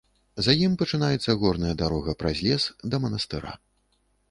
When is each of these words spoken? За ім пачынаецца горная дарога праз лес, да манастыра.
За 0.45 0.53
ім 0.67 0.71
пачынаецца 0.81 1.35
горная 1.43 1.75
дарога 1.83 2.17
праз 2.25 2.43
лес, 2.49 2.67
да 2.95 3.03
манастыра. 3.07 3.57